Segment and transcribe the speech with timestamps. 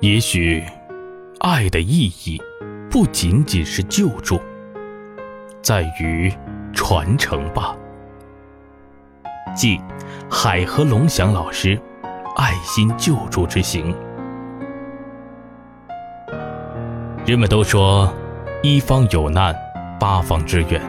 [0.00, 0.62] 也许，
[1.40, 2.40] 爱的意义
[2.88, 4.40] 不仅仅是救助，
[5.60, 6.32] 在于
[6.72, 7.76] 传承吧。
[9.56, 9.80] 即
[10.30, 11.76] 海和龙翔老师
[12.36, 13.92] 爱心救助之行。
[17.26, 18.14] 人们都说，
[18.62, 19.52] 一方有难，
[19.98, 20.80] 八方支援。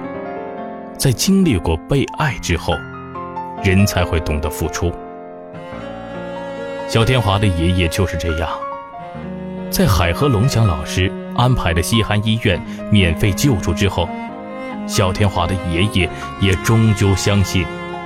[1.00, 2.76] 在经历过被爱之后，
[3.64, 4.94] 人才会懂得付出。
[6.88, 8.48] 小天华的爷爷就是这样，
[9.70, 12.60] 在海和龙翔老师安排的西汉医院
[12.92, 14.10] 免费救助之后，
[14.88, 16.10] 小天华的爷爷
[16.42, 17.66] 也终究相信。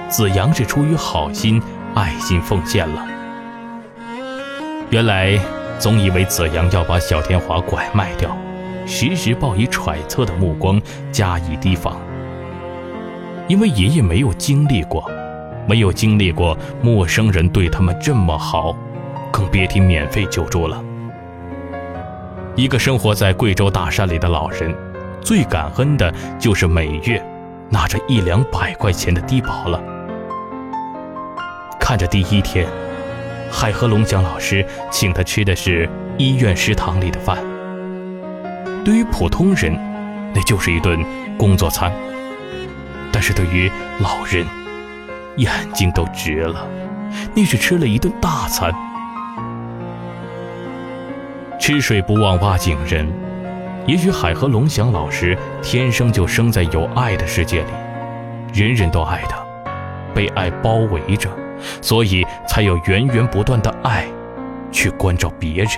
[0.09, 1.59] 子阳是出于好心，
[1.95, 3.03] 爱心奉献了。
[4.91, 5.39] 原来
[5.79, 8.37] 总以为子阳要把小天华拐卖掉，
[8.85, 10.79] 时时抱以揣测的目光
[11.11, 11.97] 加以提防。
[13.47, 15.09] 因为爷爷没有经历过，
[15.65, 18.77] 没有经历过陌生人对他们这么好，
[19.31, 20.83] 更别提免费救助了。
[22.55, 24.75] 一个生活在贵州大山里的老人，
[25.21, 27.19] 最感恩的就是每月
[27.67, 29.81] 拿着一两百块钱的低保了。
[31.79, 32.67] 看着第一天，
[33.51, 37.39] 海和龙江老师请他吃的是医院食堂里的饭。
[38.85, 39.73] 对于普通人，
[40.35, 41.03] 那就是一顿
[41.39, 41.91] 工作餐；
[43.11, 43.67] 但是对于
[43.99, 44.45] 老人，
[45.37, 46.67] 眼睛都直了，
[47.33, 48.71] 那是吃了一顿大餐。
[51.65, 53.09] 吃水不忘挖井人，
[53.87, 57.69] 也许海和龙翔老师天生就生在有爱的世界里，
[58.53, 59.37] 人人都爱他，
[60.13, 61.29] 被爱包围着。
[61.81, 64.05] 所以才有源源不断的爱，
[64.73, 65.69] 去关照别人。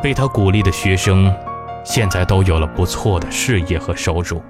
[0.00, 1.34] 被他鼓励的学生，
[1.82, 4.40] 现在都有了不错的事业和收入；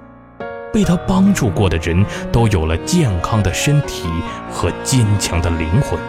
[0.71, 4.07] 被他帮助过的人都有了健康的身体
[4.51, 5.99] 和坚强的灵魂。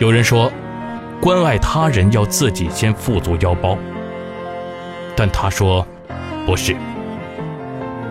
[0.00, 0.50] 有人说，
[1.20, 3.78] 关爱他人要自己先富足腰包，
[5.14, 5.86] 但他说，
[6.44, 6.74] 不是。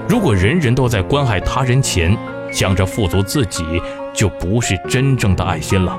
[0.07, 2.17] 如果人人都在关爱他人前，
[2.53, 3.81] 想着富足自己，
[4.13, 5.97] 就不是真正的爱心了。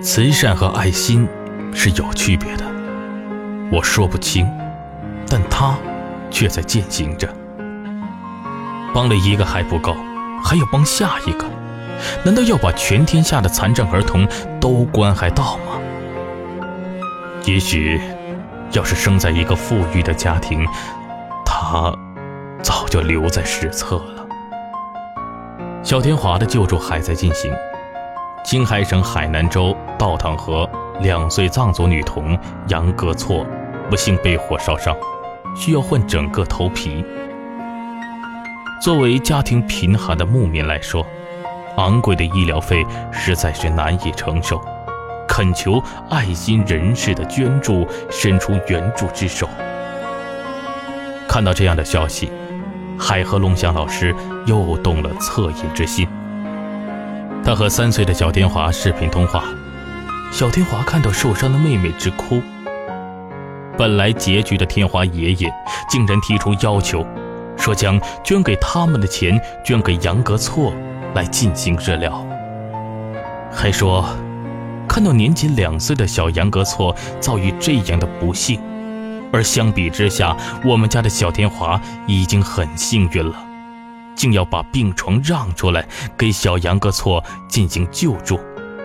[0.00, 1.28] 慈善和爱心
[1.74, 2.64] 是有区别的，
[3.70, 4.50] 我说不清，
[5.28, 5.76] 但他
[6.30, 7.28] 却在践行着。
[8.94, 9.94] 帮了一个还不够，
[10.42, 11.44] 还要帮下一个。
[12.24, 14.26] 难道要把全天下的残障儿童
[14.62, 15.80] 都关爱到吗？
[17.44, 18.00] 也许，
[18.70, 20.64] 要是生在一个富裕的家庭，
[21.44, 21.92] 他
[22.62, 24.24] 早就留在史册了。
[25.82, 27.52] 小天华的救助还在进行。
[28.44, 30.68] 青海省海南州道塘河
[31.00, 33.44] 两岁藏族女童杨格措
[33.90, 34.96] 不幸被火烧伤，
[35.56, 37.04] 需要换整个头皮。
[38.80, 41.04] 作为家庭贫寒的牧民来说，
[41.76, 44.60] 昂贵的医疗费实在是难以承受，
[45.28, 49.48] 恳求爱心人士的捐助伸出援助之手。
[51.28, 52.30] 看到这样的消息。
[52.98, 54.14] 海和龙翔老师
[54.46, 56.06] 又动了恻隐之心。
[57.44, 59.42] 他和三岁的小天华视频通话，
[60.30, 62.40] 小天华看到受伤的妹妹直哭。
[63.76, 65.52] 本来拮据的天华爷爷
[65.88, 67.04] 竟然提出要求，
[67.56, 70.72] 说将捐给他们的钱捐给杨格措
[71.14, 72.26] 来进行治疗，
[73.52, 74.04] 还说
[74.88, 78.60] 看到年仅两岁的小杨格措遭遇这样的不幸。
[79.32, 83.34] 而相比之下，我们家的小天华已经很幸运了，
[84.14, 85.86] 竟要把病床让出来
[86.18, 88.38] 给小杨格措进行救助，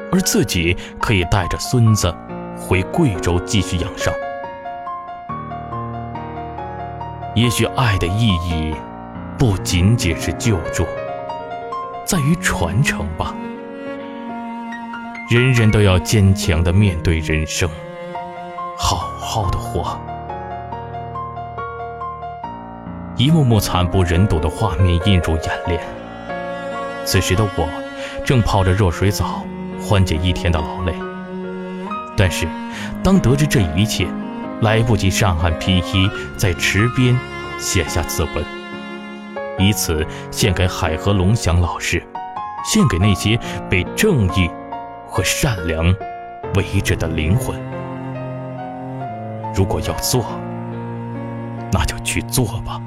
[0.10, 2.16] 而自己可以带着孙子
[2.58, 4.14] 回贵州继续养伤。
[7.36, 8.74] 也许爱的意义
[9.38, 10.88] 不仅仅是救助，
[12.08, 13.36] 在于传承吧。
[15.30, 17.70] 人人都要坚强的面对人生，
[18.78, 20.00] 好好的活。
[23.18, 25.82] 一幕幕惨不忍睹的画面映入眼帘。
[27.04, 27.68] 此时的我，
[28.24, 29.44] 正泡着热水澡，
[29.82, 30.94] 缓解一天的劳累。
[32.16, 32.48] 但是，
[33.04, 34.08] 当得知这一切，
[34.62, 37.20] 来不及上岸披衣，在池边
[37.60, 38.46] 写下字文，
[39.58, 42.02] 以此献给海河龙翔老师，
[42.66, 43.40] 献给那些
[43.70, 44.50] 被正义
[45.08, 45.86] 和善良
[46.56, 47.60] 围着的灵魂。
[49.56, 50.26] 如果要做，
[51.72, 52.82] 那就去做吧。